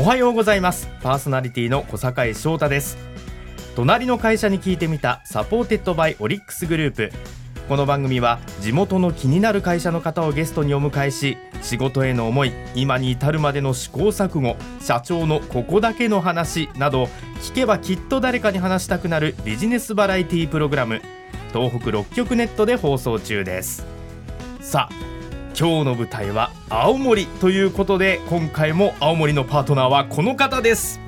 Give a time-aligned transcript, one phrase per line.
[0.00, 0.88] おはようございます。
[1.02, 2.96] パーソナリティの小坂翔太です。
[3.76, 7.12] 隣の会社に聞いてみた Supported by オリックスグループ。
[7.68, 17.04] この番組は地元の気になる会社の方をゲストにお迎えし仕事への思い今に至るまでの試行錯誤社長のここだけの話など
[17.42, 21.02] 聞けばきっと誰かに話したくなるビジネスバラエティプログラム
[21.52, 23.84] 東北6局ネットで放送中です。
[24.62, 25.09] さあ
[25.58, 31.00] 今日の舞台は青森ということで今回も青森のパートナーはこの方です。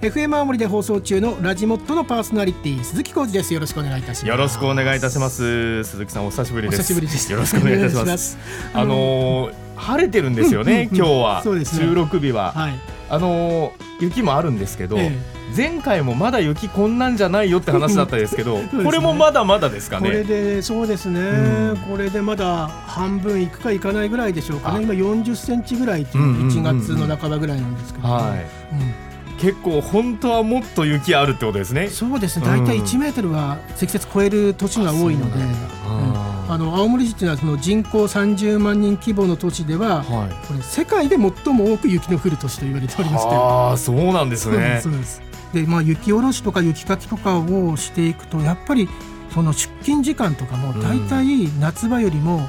[0.00, 3.52] FM 青森で放送中のラジモットのパーソナリティ鈴木浩二です。
[3.52, 4.26] よろしくお願いいたします。
[4.26, 5.84] よろしくお願いいたします。
[5.84, 6.80] 鈴木さんお久しぶりです。
[6.80, 7.32] お久しぶりです。
[7.32, 8.38] よろしくお願いいたします。
[8.74, 12.74] あのー、晴れてるんですよね、今日は、ね、収録日は、はい、
[13.08, 15.16] あのー、雪もあるんですけど、え
[15.56, 18.84] 前回もまだ雪こんなんじゃないよって話だったですけど ね。
[18.84, 21.76] これもまだまだですかこれねでそうですね、うん。
[21.88, 26.48] これでまだ半分いくかいかないぐらいでしょうかあね今40センチぐらいっていううんうんうんうん。
[26.48, 28.74] 1月の半ばぐらいなんですけど、はい。
[28.74, 31.86] うん結構本当はもっと雪あるってことですね。
[31.86, 32.46] そうですね。
[32.46, 35.44] 大体うん1メートルは積雪超える年が多いので、
[35.86, 36.17] あ
[36.48, 40.30] あの青森市っていうのはその人口30万人規模の都市ではーはい。
[40.46, 43.34] これ世界で最も多く雪の降る都市と言われておりまして。
[43.34, 44.80] ああそうなんですね。
[44.82, 48.88] そうですでまあ雪下ろしとか雪かきとかをしていくとやっぱり
[49.30, 52.40] その出勤時間とかも大体夏場よりも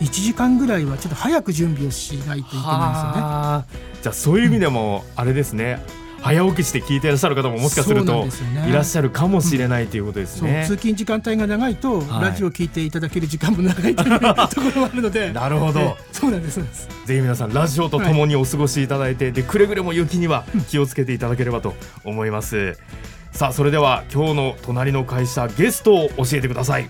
[0.00, 2.62] 1時間ぐらいはちょっと早く準備をしないといけないんですよね。
[2.62, 3.64] はあ。
[4.02, 5.82] じゃあそういう意味でもあれですね
[6.22, 8.26] 早起きして聞いていらっしゃる方ももしかすると
[8.68, 15.80] いらっしゃるかもしれないということですそうね通勤時間帯が長いと、はいラジオを聞いていただける時間も長いというところもあるのでなるほど。
[15.80, 16.60] えそうなんです。
[16.60, 22.78] ぜひ皆さんラジオとともにお過ごしいただいて、でくれぐれも雪には気をつけていただければと思います、
[23.32, 26.88] さあそれでは今日の隣の会社ゲストを教えてください。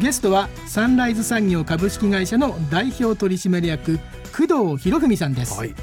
[0.00, 3.98] ゲストはサンライズ産業株式会社の代表取締役
[4.36, 5.74] 工藤博文さんです、はい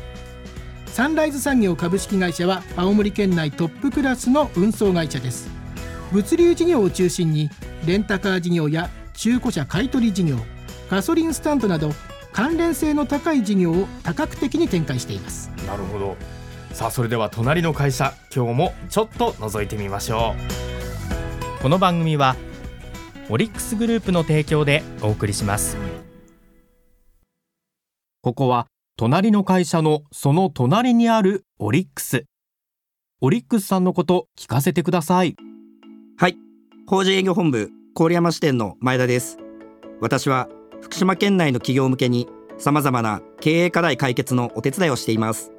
[0.95, 5.49] サンライズ産業株式会社は青森県内トップクラスの運送会社です。
[6.13, 7.49] 物流事業を中心に
[7.85, 10.37] レンタカー事業や中古車買取事業
[10.89, 11.91] ガソリンスタンドなど
[12.31, 15.49] 関連性の高い事業を多角的に展開しています。
[15.67, 16.15] なるほど。
[16.71, 20.33] さあそれでは隣の会社今日もちょっと覗いてみましょ
[21.59, 21.61] う。
[21.61, 22.37] この番組は
[23.29, 25.75] オリックスグループの提供でお送りします。
[28.21, 28.67] ここは
[28.97, 32.23] 隣の会社のその隣にあるオリックス。
[33.19, 35.35] オリックスさんのこと聞かせてください。
[36.17, 36.37] はい。
[36.87, 39.37] 法人営業本部郡山支店の前田です。
[39.99, 40.47] 私は
[40.79, 45.51] 福島県内の企業向けに様々な経営課題解決のお手伝いをしています。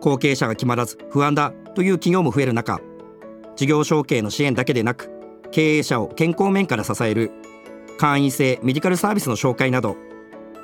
[0.00, 2.80] 後継者が決まらず不安だという企業も増える中
[3.56, 5.10] 事業承継の支援だけでなく
[5.50, 7.32] 経営者を健康面から支える
[7.98, 9.96] 会員制メディカルサービスの紹介など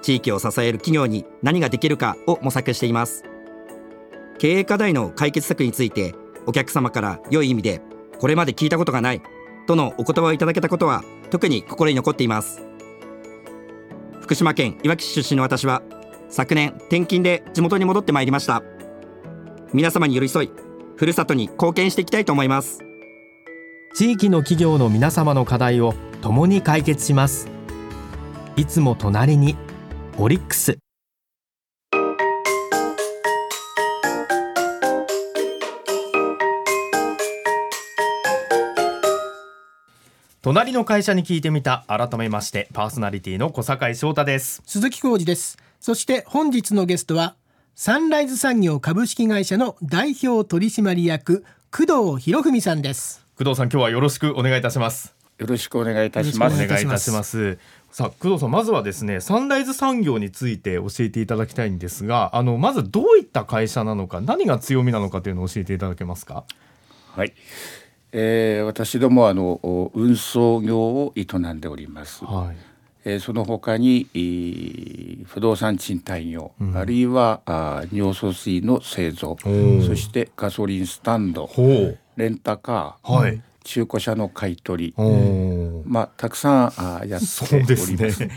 [0.02, 3.24] 地域を支える企業に何ができるかを模索しています。
[4.38, 6.14] 経営課題の解決策について
[6.46, 7.80] お客様から良い意味で
[8.18, 9.22] これまで聞いたことがない
[9.66, 12.62] とのお言葉をいただけたことは特に心に残っています。
[14.20, 15.82] 福島県いわき市出身の私は
[16.28, 18.62] 昨年転勤で地元に戻ってまいりました。
[19.72, 20.50] 皆様に寄り添い
[20.96, 22.80] ふるさとに貢献していきたいと思います。
[23.94, 27.48] 地域の企業の皆様の課題を共に解決します。
[28.56, 29.56] いつも隣に
[30.18, 30.78] オリックス。
[40.42, 41.84] 隣の会社に聞いてみた。
[41.88, 44.62] 改めましてパーソナリティの小坂井翔太です。
[44.66, 45.56] 鈴木浩二です。
[45.80, 47.36] そして本日のゲストは
[47.74, 53.24] サンライズ産業株式会社の代表取締役工藤博文さんです。
[53.38, 55.14] 工藤さん今日はよろしくお願いいたします。
[55.38, 56.54] よろしくお願いいたします。
[56.54, 57.58] お願いいたします
[57.92, 66.44] さあ工藤さんまずはですねサンライズ産業について教えていただきたいんですがあのまずどういった会社なのか何が強みなのかというのを教えていただけますか？
[67.14, 67.34] はい。
[68.12, 72.24] えー、私どもはあのお運送業を営んでおります。
[72.24, 72.56] はい。
[73.04, 76.76] えー、その他に、えー不動産賃貸業、うん。
[76.76, 79.86] あるいはあー尿素水の製造ー。
[79.86, 81.50] そしてガソリンスタンド
[82.16, 88.12] レンタカー、はい中古車の買い取り、まあたくさんあーやっております。
[88.12, 88.30] すね。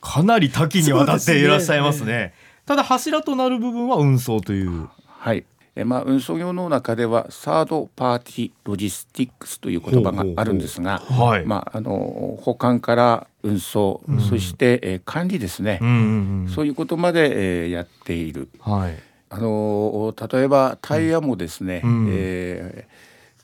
[0.00, 2.32] かなり多岐にわたっていらっしゃいますね。
[2.66, 4.88] ただ柱となる部分は運送という。
[5.06, 5.44] はい。
[5.76, 11.44] えまあ運送業の中ではサードパーティーロジスティックスという言葉があるんですが、はい。
[11.44, 14.20] まああの保管から運送、うん。
[14.20, 18.48] そして、えー管理ですね、うんうんうんそういうことまで、えーやっている。
[18.60, 18.96] はい。
[19.32, 22.08] あの例えばタイヤもですね、うん。
[22.10, 22.99] えー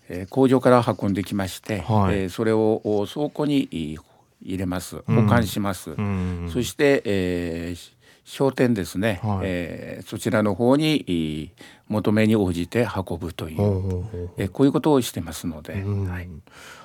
[0.09, 2.19] えー工場から運んできまして、はい。
[2.19, 3.99] えーそれをお倉庫にい
[4.43, 5.03] 入れます。
[5.07, 5.23] うん。
[5.23, 7.93] 保管します、うんそして、えーし
[8.29, 11.53] 商店ですね、はい、えー、そちらの方に
[11.87, 14.05] 求めに応じて運ぶという、
[14.37, 16.29] えこういうことをしてますので、はい、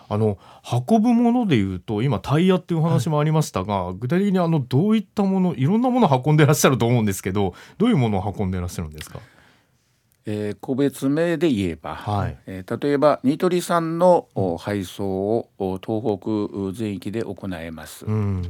[0.08, 0.38] あの
[0.88, 9.20] 運ぶものでいうと今タイヤっていう話もありましたが、はい、具体的にあのどういったものいろんなものを運んでらっしゃると思うんですけどどういうものを運んでらっしゃるんですか？
[10.26, 14.28] えー、個別名で言えば、はい、えー、例えばニトリさんの
[14.60, 15.50] 配送を
[15.84, 18.06] 東北全域で行えます。
[18.06, 18.44] うん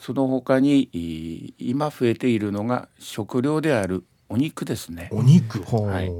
[0.00, 5.10] その他に今増えているのが食料であるお肉ですね。
[5.12, 6.10] お肉、はい。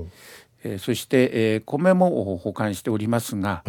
[0.62, 3.62] えー、そして、えー、米も保管しておりますが、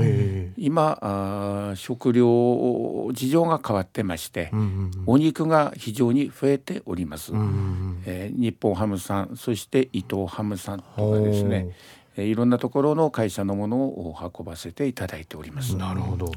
[0.57, 11.75] 今あ食料事情が変わってまして、うんうんうん、お肉が非常に増えております、うんうん、えー、日本ハムさんそして伊藤ハムさんとかですね、
[12.17, 15.75] えー、いろんなところの会社のものを運ばせていただいております。
[15.75, 16.31] なるほど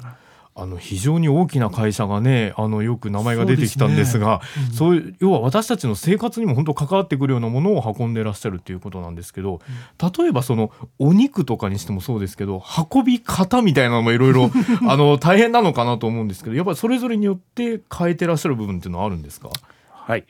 [0.57, 4.41] あの非常に大きな会社がねあのよく名前が出てきたんですが
[4.73, 4.99] そう、ね。
[4.99, 9.61] うん、要は私たちの生活にも本当関わってくるようなものを運んでらっしゃるということなんですけど、
[10.01, 10.71] 例えばその
[11.01, 12.63] お肉とかにしてもそうですけど
[12.93, 14.51] 運び方みたいなのもいろいろ
[15.19, 19.51] 大変なのかなと思うんですけどやっぱりそれぞれによって変えてらっしゃる部分っていうのはあるんですか？
[19.91, 20.25] はい。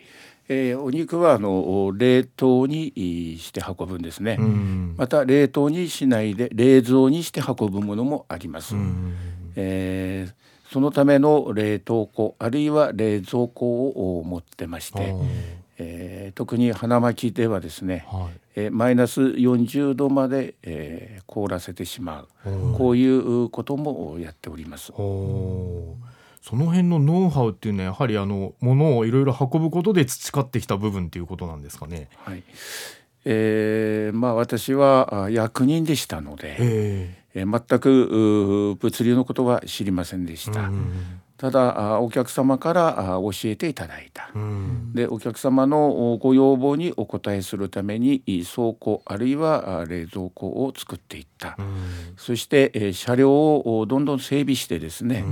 [0.47, 2.93] えー、お肉はあの冷凍に
[3.39, 9.15] して運ぶんですね、うん、また冷凍にしないで冷蔵にして運ぶものもあります、うん
[9.57, 15.15] えー、そのための冷凍庫あるいは冷蔵庫を持ってまして、
[15.79, 22.29] えー、特に花巻ではですね、はい、えー、マイナス40度まで、えー、凍らせてしまう。
[22.77, 24.93] こういうこともやっております。
[24.97, 32.09] その辺のノウハウっていうのはやはりあの物をいろいろ運ぶことで培ってきた部分っていうことなんですかね？
[32.19, 32.43] はい。
[33.25, 40.71] えー、まあ私は役人でしたので、えー、全く物流のことは知りませんでした。
[41.37, 44.31] ただお客様から教えていただいた、
[44.95, 51.59] でお客様のご要望にお応えするために倉庫あるいは冷蔵庫を作っていった、
[52.17, 55.25] そして車両をどんどん整備してですね、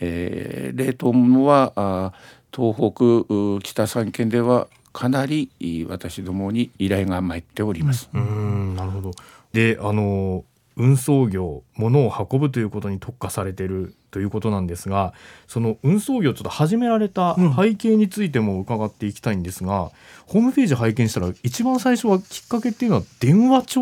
[0.00, 2.12] えー、冷凍物は
[2.54, 5.50] 東北北三県ではかなり
[5.88, 8.10] 私どもに依頼が参っております。
[8.12, 8.76] うん。
[8.76, 9.10] なるほど。
[9.52, 10.44] であの
[10.78, 15.12] 運送業物を運ぶということに特化されているということなんですが
[15.46, 19.88] その運送業ちょっと始められた背景についても伺っていきたいんですが、うん、
[20.26, 23.80] ホームページ拝見したら一番最初はきっかけっていうのは電話帳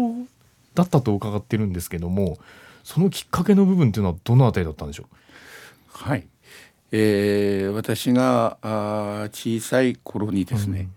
[0.75, 2.39] だったと伺ってるんですけども
[2.83, 5.07] そのきっかけの部分っていうのはどのあたりだったんでしょう？
[5.91, 6.27] はい、
[6.93, 10.96] えー、私があ小さい頃にですね、うん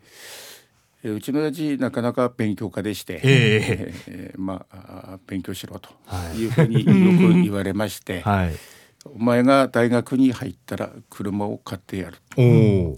[1.04, 5.90] うちの親父なかなか勉強家でして、えー、えー、まあ勉強しろと
[6.36, 6.46] い。
[6.46, 8.56] うふうによく言われまして、 はい、
[9.06, 12.18] お前が大学に入ったら車を買ってやる。
[12.38, 12.98] お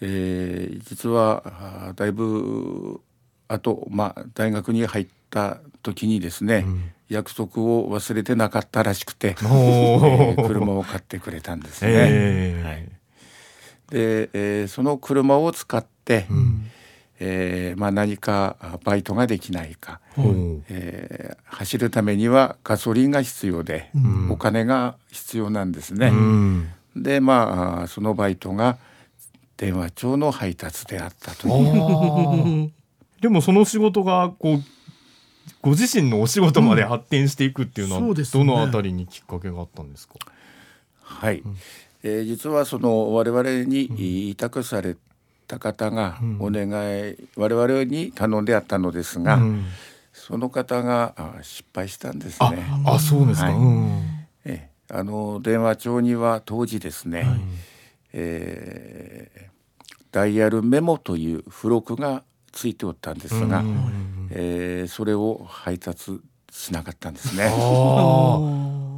[0.00, 3.00] えー、実はだいぶ
[3.46, 11.90] あと、まあ、大学に入った時にですね、うん、約束を忘れてなかったらしくて、えー、車を買ってくれたんですね。
[11.92, 12.88] えー、はい、
[13.90, 16.70] で、えー、その車を使って、うん
[17.20, 26.08] えーまあ、何かバイトができないか、うん、えー、走るためにはガソリンが必要で、うん、お金が必要なんですね。
[26.08, 28.78] うん、でまあそのバイトが
[29.56, 32.72] 電話帳の配達であったという。
[33.20, 34.62] でもその仕事がこう
[35.60, 40.14] ご自身のお仕事まで発展していくっていうのは、どのあたりにきっかけがあったんですか、
[41.02, 41.42] はい、
[42.04, 44.96] えー、実はその我々に委託され
[45.48, 49.64] た方がお願い、うん、我々に頼んであったのですが、うん、
[50.12, 52.66] その方が失敗したんですね。
[52.84, 57.40] あそうですか、はい、えあの電話帳には当時ですね、はい、
[58.12, 67.48] えー、ダイヤルメモという付録がついておったんですが、うん、えー、それを配達しなかったんですね。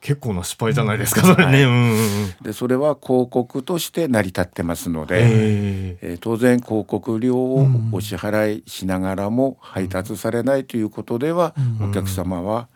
[0.00, 12.68] 結構な失敗じゃないですか、それね、はい、でそれは広告として成り立ってますので、えー、当然広告料をお支払いしながらも配達されないということでは、お客様は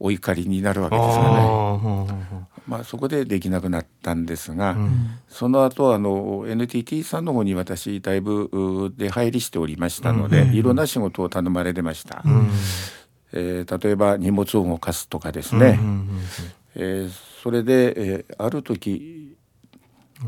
[0.00, 2.52] お怒りになるわけですよね。
[2.66, 12.22] まあ、そこでできなくなったんですが、うん、その後あの NTT さんの方に私だいぶ出入りしておりましたので、うん、いろんな仕事を頼まれてました。
[12.24, 12.50] うん、
[13.32, 15.78] えー、例えば荷物を動かすとかですね、
[16.74, 17.10] えー、
[17.42, 19.36] それで、えー、ある時、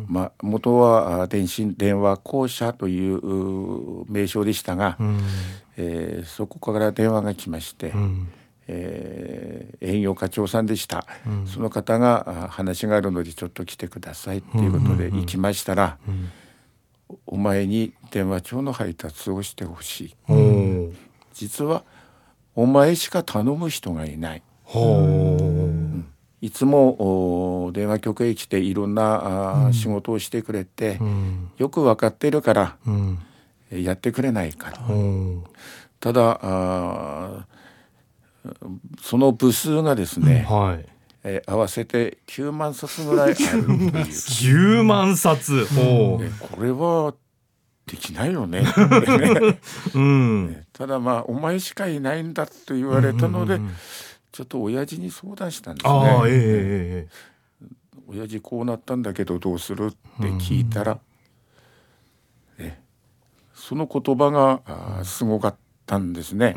[0.09, 5.21] まあ、元は電信電話公社という名称でしたが、うん、
[5.77, 8.29] えー、そこから電話が来まして、うん、
[8.67, 15.99] えー、営業課長さんでした、うん、その方が話があるのでちょっと来てくださいっていうことで行きましたら、
[17.27, 20.17] お前に電話帳の配達をしてほしい。
[20.25, 20.93] ほ
[21.33, 21.85] 実は
[22.57, 24.39] お前しか頼む人がいない。
[24.39, 24.43] う。
[24.65, 25.54] ほ
[26.45, 31.51] いつもお電話局へ来ていろんなあー仕事をしてくれて、ううん。
[31.57, 33.19] よく分かってるからうん。
[33.71, 34.77] えやってくれないから。
[34.77, 35.43] ほ
[36.01, 38.55] ただあー
[39.01, 40.87] その部数がですうね、はい。
[41.25, 43.91] えー合わせて9万冊ぐらいあるっていう。
[44.05, 45.67] 9万冊。
[45.75, 47.15] これは
[47.87, 48.65] できないよね。
[49.95, 53.75] う うんただまあお前しかいないんだと言われたので、うんうんうん
[54.35, 56.39] ちょっと親父に相談したんですああええね。
[56.43, 57.09] ええ
[58.09, 60.99] 親父こうなったんだけどどうするって聞いたら、
[62.59, 62.79] え
[63.55, 66.55] その言葉があーすごかったんですね。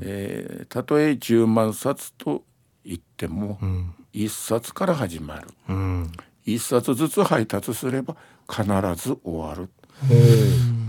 [0.00, 2.42] えたとえ10万冊と
[2.84, 3.94] 言ってもうん。
[4.14, 5.48] 1冊から始まる。
[5.68, 6.12] うん。
[6.46, 8.16] 1冊ずつ配達すれば
[8.50, 8.64] 必
[8.96, 9.68] ず終わる。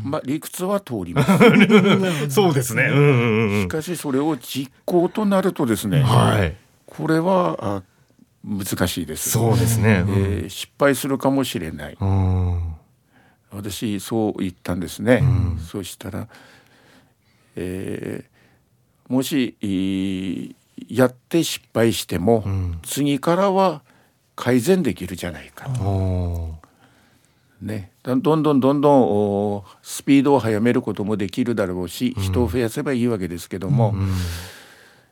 [0.03, 2.29] まあ理屈は通ります。
[2.29, 7.84] そうですねうんうんうんしかしそれを実行となるとですね、はいこれはあ
[8.44, 9.29] 難しいです。
[9.32, 11.98] そうですねえー失敗するかもしれない。
[12.00, 12.74] うん
[13.51, 15.20] 私そう言ったんですね。
[15.22, 16.27] うんそしたら、
[17.56, 18.29] えー
[19.12, 20.56] もし
[20.88, 23.82] やって失敗しても、うん次からは
[24.36, 25.68] 改善できるじゃないか。
[25.82, 26.56] お
[27.61, 34.09] ね、どんどんどんどんスピードを速めることもできるだろうし、人を増やせばいいわけですけども、うん。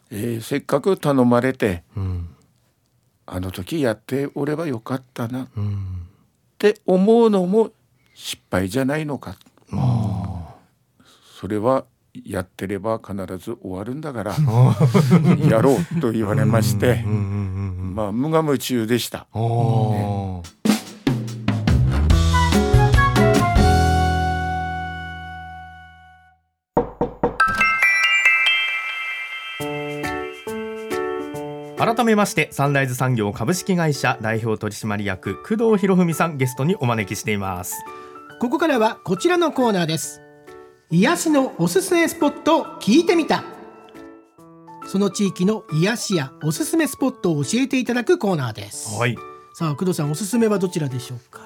[0.10, 2.30] えーせっかく頼まれてうん。
[3.26, 6.08] あの時やっておればよかったなっうん。
[6.58, 7.72] て思うのも
[8.14, 9.36] 失敗じゃないのか。
[11.40, 11.84] それは
[12.26, 14.36] やってれば必ず終わるんだから
[15.48, 19.28] やろうと言われましてまあ無我夢中でした。
[19.34, 20.42] お
[31.96, 37.82] 改めましてサンライズ産業株式会社代表取締役工藤博文さんゲストにお招きしています。
[38.42, 40.22] ここからはこちらのコーナーです。
[40.90, 43.46] 癒しのおすすめスポットを聞いてみた。
[44.86, 49.18] その地域の癒しやおすすめスポットを教えていただくコーナーです、はい。
[49.54, 51.40] さあ工藤さんおすすめはどちらでしょうか？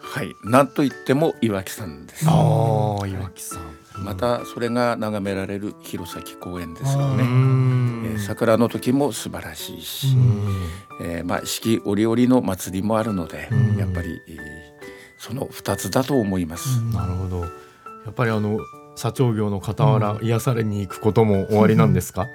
[0.00, 2.24] はい、なんといっても岩木山です。
[2.28, 3.58] ああ岩木さん
[3.98, 7.24] またそれが眺められる弘前公園ですようね。
[7.24, 8.02] ん。
[8.06, 11.06] えー桜の時も素晴らしいし、うん。
[11.06, 13.76] えーまあ四季折々の祭りもあるので、うん。
[13.76, 14.36] やっぱり、えー
[15.18, 16.80] その二つだと思います。
[16.92, 17.40] なるほど。
[17.40, 17.48] や
[18.10, 18.58] っぱりあの
[18.94, 22.26] 社長業の傍ら癒されに行くことも終わりなんですか、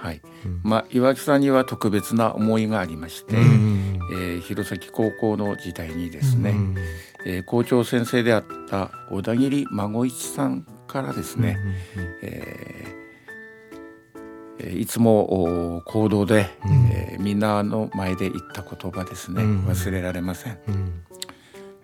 [0.00, 0.60] はい、うん。
[0.62, 3.98] まあ岩木さんには特別な思いがありまして、うん。
[4.12, 6.74] えー弘前高校の時代にですね、うん。
[7.26, 11.58] えー校長先生であった小田切孫一さんからですね、
[12.22, 13.02] えー
[14.58, 16.72] えーいつもお行動で、うん。
[16.92, 21.04] えーみんなの前で言った言葉ですね、うん忘れられません、うん。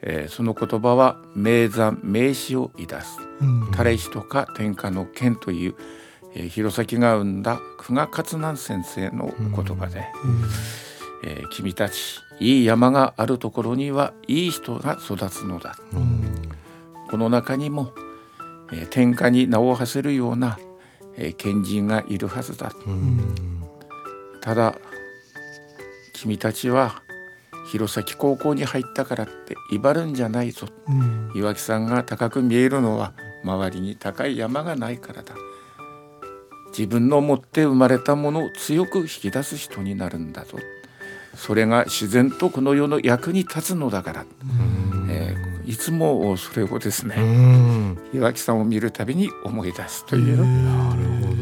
[0.03, 3.19] えーその言葉は名山名詞をいだす。
[3.41, 5.75] うん彼氏とか天下の剣という、
[6.35, 10.05] えー弘前が生んだ久我勝南先生の言葉で、
[11.25, 15.77] えー君たちいい山があるところにはいい人が育つのだ。
[15.93, 16.23] うん。
[17.11, 17.93] この中にも、
[18.73, 20.59] えー天下に名を馳せるような、
[21.17, 22.73] えー賢人がいるはずだ。
[22.87, 23.35] うん。
[24.41, 24.75] ただ
[26.15, 27.03] 君たちは
[27.71, 30.67] 弘前高校に入ったからって威張るんじゃないぞ。
[30.89, 31.33] うん。
[31.35, 33.13] 岩木さんが高く見えるのは
[33.45, 35.35] 周りに高い山がないからだ。
[36.71, 40.59] 自分の持って生まれたものを強く引き出す人になるんだぞ。
[41.35, 44.68] それが自然とこの世の役に立つのだから、えー
[45.69, 47.99] いつもそれをですうね、ん。
[48.15, 51.35] 岩木さんを見るたびに思い出すという、なるほ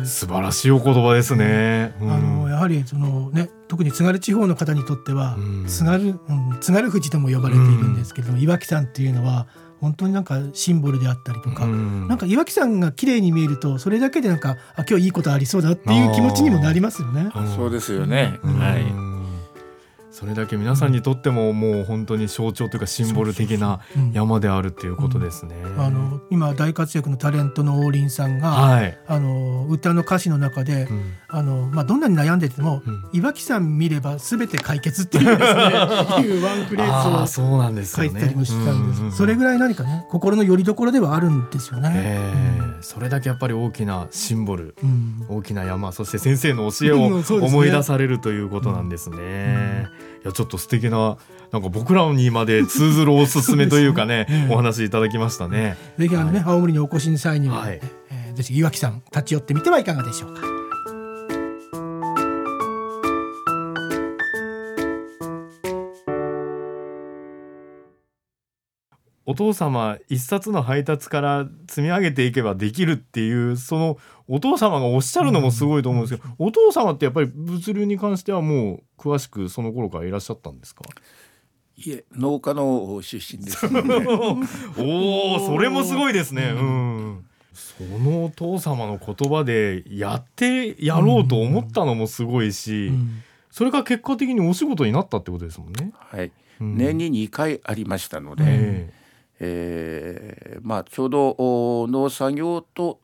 [0.00, 0.06] ど。
[0.06, 2.10] 素晴らしいお言葉ですね、うん。
[2.10, 5.66] あのやはりそのね特に津軽地方の方にとっては、うん。
[5.66, 6.16] 津軽、うん、
[6.62, 9.46] 津軽富士とも呼ばれているんですけれども、岩木山っていうのは
[9.82, 12.08] 本当になんかシンボルであったりとか、うん。
[12.08, 17.28] なんか岩木山が綺麗に見えるとそれだけでなんかあ今日いいことありそうだっていう気持ちにもなりますよね。
[17.34, 17.54] うん。
[17.54, 18.58] そうですよね、うん。
[18.58, 19.05] はい
[20.16, 24.12] それだけ皆さんにとってももう本当に象徴というかシンボル的なうん。
[24.12, 25.54] 山であるっていうことですね。
[25.76, 31.12] あの今大活躍のタレントの王林さんが、はい、あの歌の歌詞の中で、うん。
[31.28, 33.04] あのまあ、どんなに悩んでても、うん。
[33.12, 35.60] 岩木山見ればすべて解決っていう ですね
[36.22, 37.42] いうワンフレあーズ。
[37.42, 41.92] を書いてたりもしたんです、うううそれぐらい何かね心の拠り所ではあるんですよね。
[41.94, 45.26] ええそれだけやっぱり大きなシンボルうん。
[45.28, 50.05] 大きな山そして先生の教えを思い出されるということなんですね。
[50.26, 51.18] いやちょっと素敵な
[51.52, 55.76] なんか僕らにまで通ずるおすすめというかね お話いただきましたね。
[55.98, 57.80] ぜひあのね、はい、青森にお越しの際には、はい、
[58.10, 60.55] えー、ぜひ岩木さん立ち寄ってみてはいかがでしょうか。
[69.36, 80.82] 父様一冊の配達から積み上げていけばできるっていうそのお父様がおっしゃるのもすごいと思うんですけど、うん、お父様ってやっぱり物流に関してはもう詳しくその頃からいらっしゃったんですか？
[81.76, 83.82] いえ農家の出身です、 ね、
[84.78, 95.92] おおそれもすごいですね、うん、そのお父様の言葉でやってやろうと思ったのもすごいし、うん、それが結果的にお仕事になったってことですもんね。
[95.94, 98.90] はい、年に2回ありましたので、
[99.40, 103.00] えーえー、まあちょうど農作業と、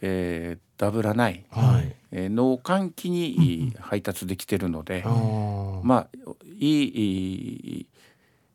[0.00, 1.94] えー、ダブらない、はい。
[2.14, 6.08] えー、農閑期に配達できてるので、うん、まあ
[6.58, 7.86] いい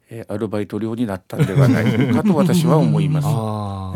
[0.09, 3.27] えアルバイト料になったんではないかと 私は思います。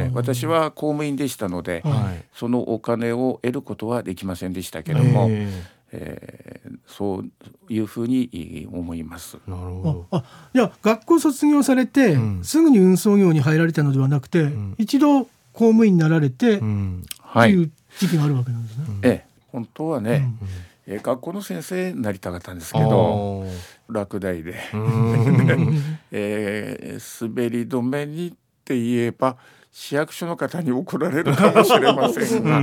[0.01, 7.31] え私は公務員でしたので、はい、そのお金を得ることはできませんでしたけれども、えーえー、そう
[7.69, 9.37] いうふうに思います。
[9.45, 10.17] なるほど。
[10.17, 17.03] あ、じゃあ学校卒業されて、うん、すぐに運送業に入られたのではなくて、うん、一度公務員になられて、うん、
[17.39, 18.85] っていう時期があるわけなんですね。
[19.03, 20.33] ええ、本当はね、
[20.87, 23.45] うん、え学校の先生になりたかったんですけど、
[23.89, 24.55] 落第で、
[26.11, 28.33] えー、滑り止めにっ
[28.63, 29.35] て言えば。
[29.73, 32.57] 市役所の方に怒られるかもしれませんが、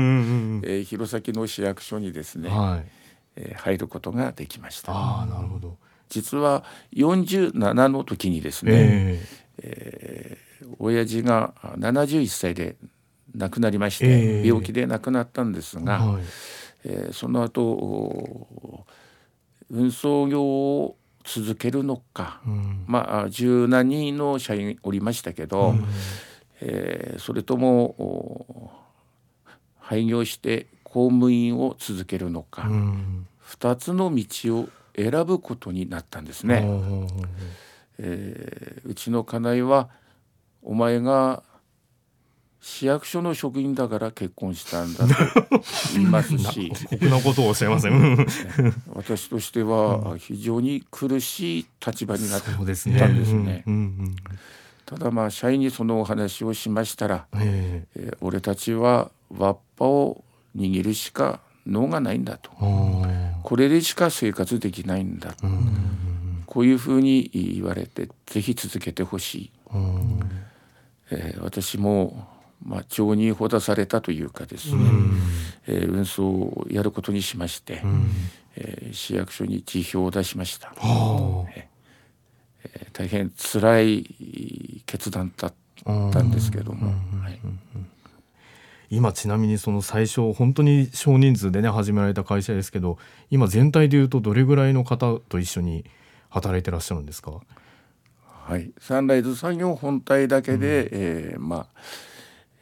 [0.62, 2.90] えー、弘前の市役所にですね、はい
[3.38, 4.92] えー、入ることができました。
[4.92, 5.76] あなるほど。
[6.08, 6.64] 実は
[6.94, 12.76] 47の時にですね、えーえー、親父が71歳で
[13.34, 16.22] 亡くなりまして、えー、病気で亡くなったんですが、はい、
[16.84, 18.86] えー、その後
[19.70, 25.84] 運送業を続けるのか、うん、まあ十何人の社員おりましたけど、うん、
[26.62, 28.72] えー、それとも
[29.78, 36.64] 廃業して公務員を続けるのか、うん、2つの道を選ぶことになったんですね。
[37.98, 39.88] えー、うちの家内は
[40.62, 41.42] お前が
[42.60, 45.14] 市役所の職員だから結婚したんだと
[45.94, 46.72] 言いますし。
[46.90, 48.26] 酷なことをおっしゃいません。
[48.94, 53.64] 私としては非常に苦しい立場になったんですね。
[54.86, 60.24] ただまあ社員にそのお話をしましたら、えー、えー、俺たちはわっぱを
[60.58, 62.50] 握るしか脳がないんだと。
[63.48, 65.34] これでしか生活できないんだ
[66.44, 69.50] こういうふうに言われてぜひ続けてほしい、
[71.10, 72.26] えー、私も
[72.62, 74.82] まあ情にほだされたというかですね、
[75.66, 77.82] えー、運送をやることにしまして、
[78.56, 80.74] えー、市役所に辞表を出しました、
[81.54, 85.54] えー、大変辛い決断だっ
[86.12, 86.88] たんですけども。
[87.22, 87.40] はい
[88.90, 92.98] 今ちなみにその最初本当に少人数でね始められた会社ですけど
[93.30, 95.84] 今全体でいうとどれぐらいの方と一緒に
[96.30, 97.40] 働いてらっしゃるんですか？
[98.22, 98.70] はい。
[98.78, 101.66] サンライズ産業本体だけで、うん、えー、まあ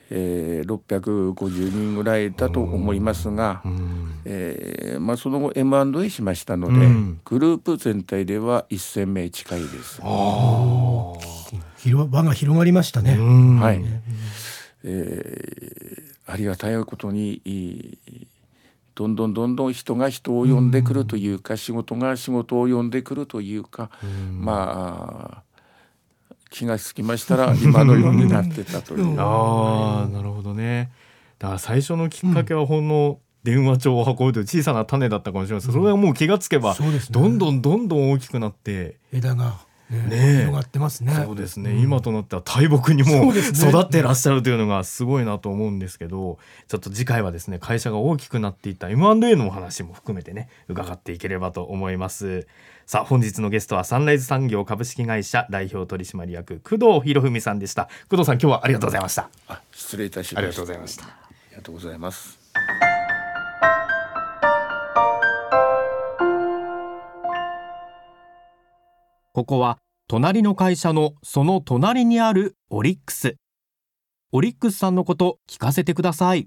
[0.08, 10.00] えー、650人ぐらいだと思いますが、うん、えー、まあ、その後 M&A しましたので、うん、グループ全体では1,000名近いです。
[10.04, 11.12] あ
[11.84, 13.16] 輪が広がりましたね。
[13.16, 13.84] はい、
[14.84, 17.98] えーありがたいことに
[18.94, 23.90] どんどんどんどん人が人を呼んでくるというか、仕事が仕事を呼んでくるというか、
[24.32, 25.42] まあ
[26.50, 29.14] 気がつきましたら今のようになってたという。
[29.20, 30.90] ああなるほどね。
[31.38, 36.74] だから最初のきっかけはほんの、電話帳を運ぶという小さな種だったかもしれません、それはもう気がつけば、
[37.10, 38.96] どんどんどんどん大きくなって。
[39.12, 39.60] 枝が
[39.90, 41.12] ね広がってますね。
[41.24, 52.46] そうですね、うん、今となっては大木にも育ってらっしゃるというのがすごいなと思うんですけど、ちょっと次回はですね会社が大きくなっていった M&A のお話も含めてね伺っていければと思います。
[52.86, 57.88] さあ本日のゲストはサンライズ産業株式会社代表取締役工藤博文さんでした。
[58.08, 59.28] 工藤さん今日はありがとうございました。
[59.72, 60.40] 失礼いたしました。
[60.40, 61.04] ありがとうございました。
[61.04, 61.08] あ
[61.50, 62.38] りがとうございます。
[69.36, 69.76] ここは
[70.08, 73.36] 隣の会社のその隣にあるオリックス。
[74.32, 76.46] オリックスさんのこと聞かせてください。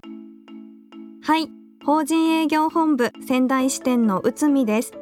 [1.22, 1.46] はい。
[1.86, 4.92] 法人営業本部仙台支店の内海です。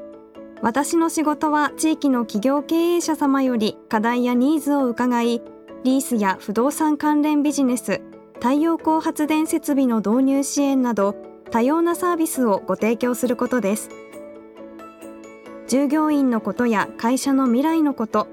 [0.60, 5.40] 私の仕事は地域の企業経営者様より課題やニーズを伺い
[5.82, 8.02] リースや不動産関連ビジネス
[8.34, 11.14] 太陽光発電設備の導入支援など
[11.50, 13.88] 多様なサービスをご提供することです。
[15.68, 18.26] 従業員のことや会社の未来のこと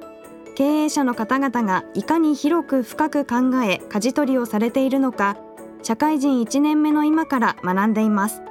[0.56, 5.38] 経営者の方々がいかに広く深く考え舵取りをされているのか
[5.84, 8.42] 社会人1年目の今から学んでいます。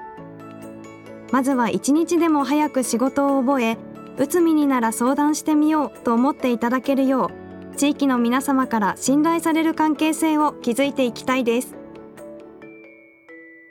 [1.33, 3.77] まずは一日でも早く仕事を覚え
[4.19, 7.33] うつみになら相談してみようと思っていただけるよ
[7.73, 11.75] う地域の皆様から信頼される関係性を築いていきたいです。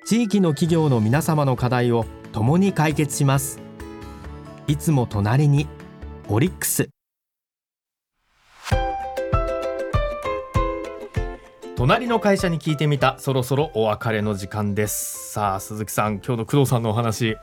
[0.06, 3.63] 地域の企業の皆様の課題を共に解決します。
[4.66, 5.68] いつも隣に
[6.30, 6.88] オリックス。
[11.76, 13.20] 隣の会社に聞いてみた。
[13.20, 15.34] そろそろお別れの時間です。
[15.34, 17.36] さあ鈴木さん今日の工藤さんのお話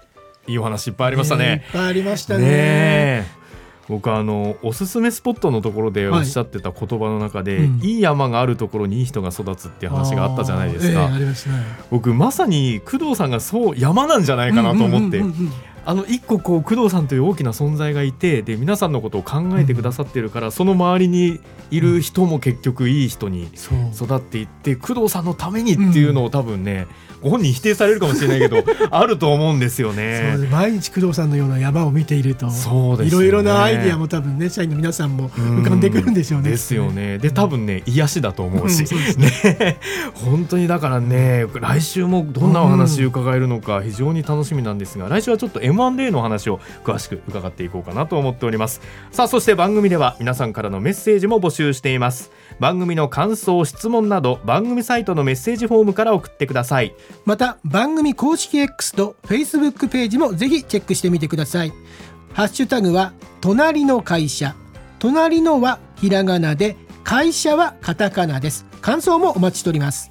[0.46, 2.46] いいお話いっぱいありましたね、ね、いっぱいありましたね。
[2.46, 3.40] ね
[3.87, 11.35] 僕あのおすすめスポットのところでおっしゃってた言葉の中で、はいうん、いい山があるところにいい人が育つっていう話があったじゃないですか、えーね、
[11.90, 15.22] 僕まさに工藤さんがそう山なんじゃないかなと思って、
[15.84, 21.40] あの一個こう工藤さんという大きな存在がいてで皆さんのことを考えてくださってるから、うん、その周りに
[21.70, 23.48] いる人も結局いい人に
[23.94, 26.86] 育っていって、工藤さんのためにっていうのを多分ね、
[27.22, 30.36] ご本人否定されるかもしれないけど あると思うんですよね。
[30.50, 32.46] 毎日工藤さんのような山を見ていると。
[33.02, 36.50] いろいろなアイディアも多分ね社員の皆さんも浮かんでくるんでしょうね。
[36.50, 37.18] ですよね。
[37.18, 39.78] で多分ね癒しだと思うし、うん、ね。
[40.14, 48.80] 本当にだからね来週もどんなお話伺えるのか非常に楽しみなんですが来週はちょっと M&A の話を詳しく伺っていこうかなと思っております。
[49.11, 52.30] さあそして番組では皆さんからのメッセージも募集しています。
[52.59, 56.94] 番組の感想質問など番組サイトのメッセージフォームから送ってください。
[57.24, 61.72] また番組公式 X と Facebook ページもぜひチェックしてみてください。
[62.33, 64.54] ハッシュタグは隣の会社。
[64.98, 68.66] 隣のはひらがなで会社はカタカナです。
[68.80, 70.09] 感想もお待ちしております。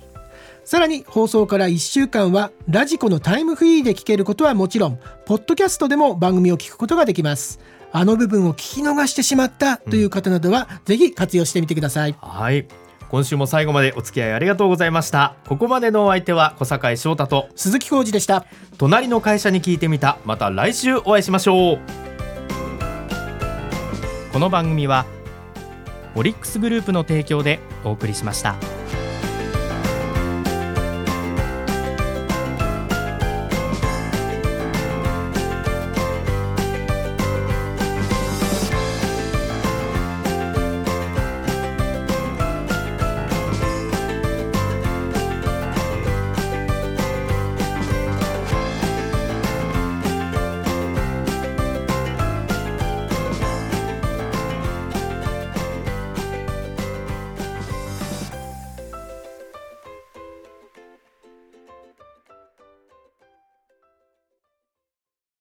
[0.69, 7.59] さらに放送から1週間はラジコのタイムフリーで聞けることはもちろんポッドキャストでも番組を聞くことができます。
[7.91, 12.15] あの部分を聞き逃してしまったという方などは、うん、ぜひ活用してみてください。
[12.21, 12.67] はい。
[13.09, 15.37] 今週も最後までお付き合いありがとうございました。
[15.47, 18.45] ここまでのお相手は小坂井翔太と鈴木浩二でした。
[18.77, 20.19] 隣の会社に聞いてみた。
[20.23, 21.79] また来週お会いしましょう。
[24.31, 25.07] この番組は
[26.13, 28.55] オリックスグループの提供でお送りしました。